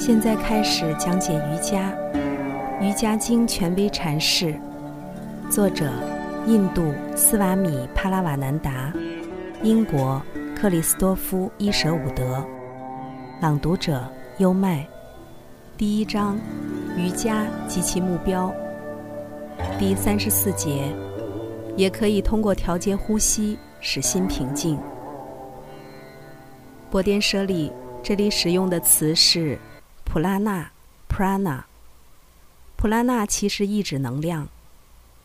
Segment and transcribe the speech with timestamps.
[0.00, 1.92] 现在开始讲解瑜伽，
[2.80, 4.58] 《瑜伽经》权威阐释，
[5.50, 5.92] 作者
[6.46, 8.90] 印度斯瓦米帕拉瓦南达，
[9.62, 10.20] 英国
[10.56, 12.42] 克里斯多夫伊舍伍德，
[13.42, 14.02] 朗读者
[14.38, 14.88] 优麦。
[15.76, 16.38] 第一章：
[16.96, 18.50] 瑜伽及其目标。
[19.78, 20.90] 第三十四节，
[21.76, 24.78] 也可以通过调节呼吸使心平静。
[26.90, 27.70] 波颠舍利
[28.02, 29.58] 这里使用的词是。
[30.12, 30.72] 普拉纳
[31.08, 31.62] ，prana。
[32.74, 34.48] 普拉纳其实意指能量，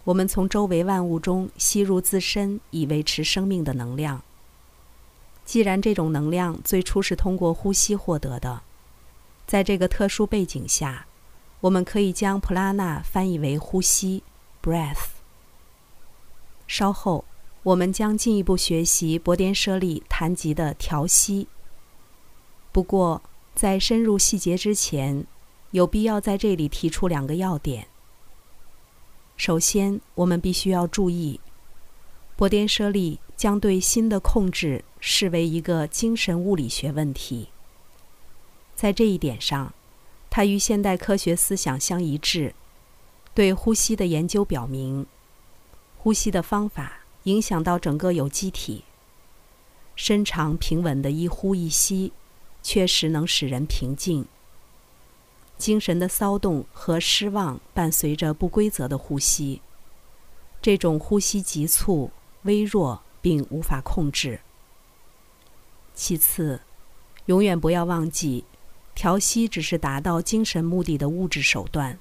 [0.04, 4.22] 我们从周围万物中吸入自身以维持生命的能量。
[5.44, 8.62] 既然这种能量最初是通过呼吸获得的，
[9.48, 11.08] 在这个特殊背景下，
[11.62, 14.22] 我们可以将普拉纳翻译为呼吸
[14.62, 15.08] ，breath。
[16.68, 17.26] 稍后，
[17.64, 21.48] 我们将进一步学习博颠舍利谈及的调息。
[22.72, 23.24] 不过。
[23.56, 25.26] 在深入细节之前，
[25.72, 27.88] 有必要在这里提出两个要点。
[29.38, 31.40] 首先，我们必须要注意，
[32.36, 37.48] 波颠舍利将对心的控制视为一个精神物理学问题。
[38.76, 39.74] 在这一点上，
[40.30, 42.54] 它与现代科学思想相一致。
[43.34, 45.06] 对呼吸的研究表明，
[45.98, 48.84] 呼吸的方法影响到整个有机体。
[49.96, 52.12] 伸长平稳的一呼一吸。
[52.66, 54.26] 确实能使人平静。
[55.56, 59.62] 精神的骚动和失望伴随着不规则的呼吸，
[60.64, 62.10] 这种呼吸急促、
[62.42, 64.40] 微弱并无法控制。
[65.94, 66.60] 其次，
[67.28, 68.46] 永远不要忘记，
[68.96, 72.00] 调息只是达到精神目的的物质手段。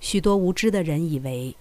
[0.00, 1.56] 许多无知的人以为，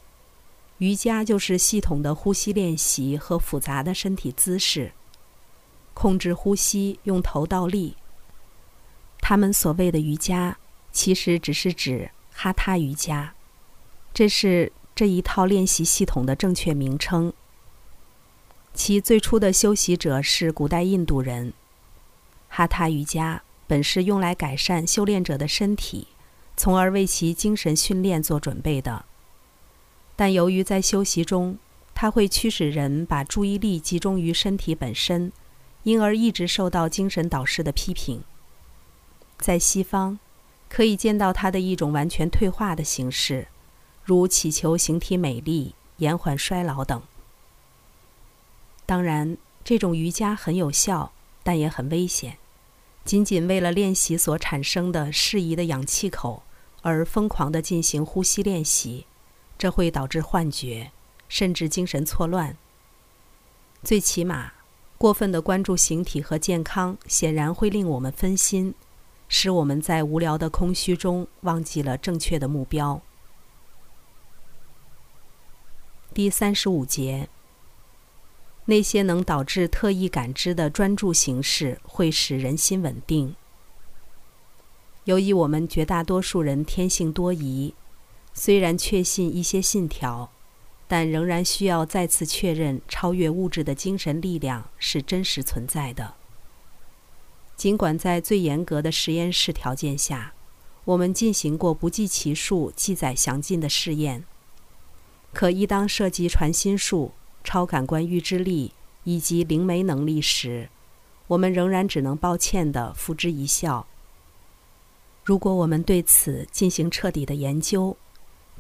[0.80, 4.94] 瑜伽就是系统的呼吸练习和复杂的身体姿势。
[5.94, 7.96] 控制呼吸，用头倒立。
[9.20, 10.58] 他们所谓的瑜伽，
[10.92, 13.34] 其实只是指哈他瑜伽，
[14.14, 17.32] 这是这一套练习系统的正确名称。
[18.74, 21.54] 其最初的修习者是古代印度人。
[22.50, 26.08] 哈他瑜伽本是用来改善修炼者的身体，
[26.58, 29.06] 从而为其精神训练做准备的。
[30.16, 31.58] 但由于在修习中，
[31.96, 35.32] 它会驱使人把注意力集中于身体本身。
[35.84, 38.24] 因而一直受到精神导师的批评。
[39.38, 40.20] 在西方，
[40.70, 43.48] 可以见到它的一种完全退化的形式，
[44.04, 47.02] 如祈求形体美丽、延缓衰老等。
[48.86, 51.12] 当然，这种瑜伽很有效，
[51.44, 52.38] 但也很危险。
[53.04, 56.44] 仅仅为了练习所产生的适宜的氧气口
[56.82, 59.06] 而疯狂地进行呼吸练习，
[59.58, 60.92] 这会导致幻觉，
[61.28, 62.56] 甚至精神错乱。
[63.84, 64.54] 最起码。
[64.98, 68.74] 过分的关注形体和健康，显然会令我们分心，
[69.28, 73.02] 使我们在无聊的空虚中忘记了正确的目标。
[76.14, 77.28] 第三十五节，
[78.66, 83.36] 那些能导致特异感知的专注形式会使人心稳定。
[85.06, 87.74] 由于我们绝大多数人天性多疑，
[88.34, 90.32] 虽然确信一些信条。
[90.94, 96.14] 但仍然需要再次确认，超越物质的精神力量是真实存在的。
[97.56, 100.36] 尽管在最严格的实验室条件下，
[100.86, 104.24] 我们进行过不计其数、记载详尽的试验，
[105.34, 108.74] 可一当涉及传心术、超感官预知力
[109.04, 110.70] 以及灵媒能力时，
[111.26, 113.88] 我们仍然只能抱歉地付之一笑。
[115.24, 117.98] 如果我们对此进行彻底的研究，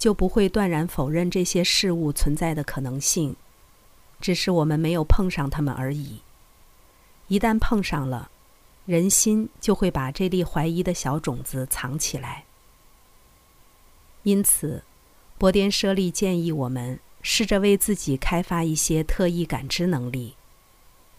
[0.03, 3.37] 就不会断然否认这些事物存在的可能性，
[4.19, 6.19] 只是我们没有碰上它们而已。
[7.29, 8.29] 一旦碰上了，
[8.85, 12.43] 人心就会把这粒怀疑的小种子藏起来。
[14.23, 14.83] 因此，
[15.37, 20.35] 波颠舍利建议我们试着为自己开发一些特异感知能力。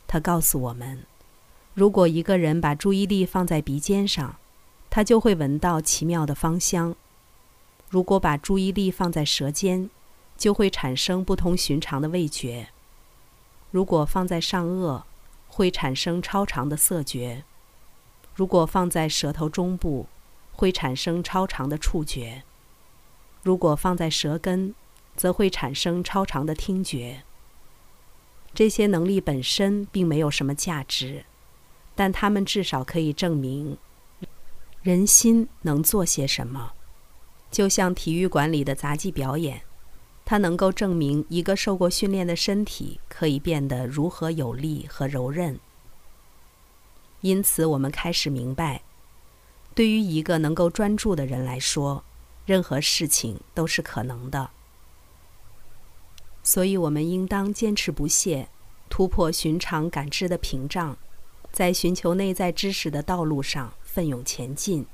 [0.07, 1.07] 他告诉我们，
[1.73, 4.37] 如果一个人把注意力放在鼻尖上，
[4.91, 6.95] 他就会闻到奇妙的芳香。
[7.95, 9.89] 如果把注意力放在舌尖，
[10.37, 12.67] 就会产生不同寻常的味觉；
[13.71, 15.05] 如果放在上颚，
[15.47, 17.45] 会产生超长的色觉；
[18.35, 20.09] 如果放在舌头中部，
[20.51, 22.43] 会产生超长的触觉；
[23.45, 24.75] 如果放在舌根，
[25.15, 27.23] 则会产生超长的听觉。
[28.53, 31.25] 这些能力本身并没有什么价值，
[31.95, 33.79] 但它们至少可以证明
[34.83, 36.73] 人心能做些什么。
[37.55, 39.63] 就像体育馆里的杂技表演，
[40.25, 45.57] 它能够证明一个受过训练的身体可以变得如何有力和柔韧。
[47.21, 48.83] 因此，我们开始明白，
[49.73, 52.03] 对于一个能够专注的人来说，
[52.45, 54.51] 任何事情都是可能的。
[56.43, 58.49] 所以，我们应当坚持不懈，
[58.89, 60.97] 突破寻常感知的屏障，
[61.53, 64.85] 在寻求内在知识的道路上奋勇前进。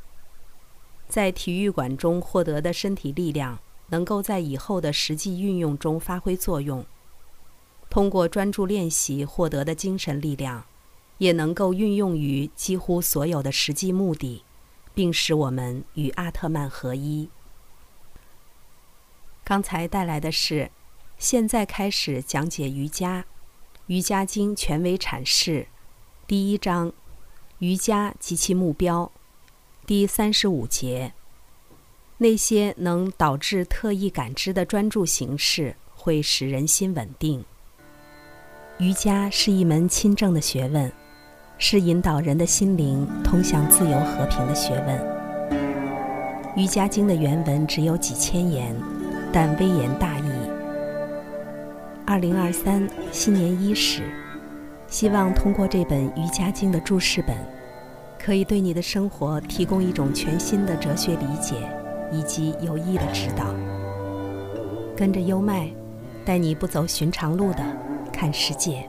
[1.11, 3.59] 在体育馆中获得的身体力量，
[3.89, 6.87] 能够在以后的实际运用中发挥作用。
[7.91, 10.65] 通过专注练习获得的精神力量，
[11.19, 14.45] 也能够运用于几乎所有的实际目的，
[14.95, 17.29] 并使我们与阿特曼合一。
[19.45, 20.71] 刚才带来的是。
[21.19, 23.21] 现在开始讲解瑜伽，
[23.89, 25.67] 《瑜伽经》权威阐释，
[26.27, 26.95] 第一章，
[27.59, 29.13] 瑜伽及其目标，
[29.91, 31.13] 第三十五节。
[32.19, 37.45] 那些能导致特异感知的专注形式，会使人心稳定。
[38.79, 40.93] 瑜伽是一门亲政的学问，
[41.59, 44.97] 是引导人的心灵通向自由和平的学问。
[46.55, 48.73] 《瑜伽经》的原文只有几千言，
[49.33, 50.31] 但微言大义。
[52.07, 54.05] 二零二三新年伊始，
[54.87, 57.37] 希望通过这本《瑜伽经》的注释本，
[58.23, 61.55] 可以对你的生活提供一种全新的哲学理解
[62.13, 63.47] 以及有益的指导。
[64.95, 65.71] 跟着优麦，
[66.25, 67.65] 带你不走寻常路的
[68.13, 68.87] 看世界。